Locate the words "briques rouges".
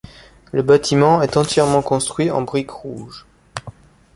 2.41-3.27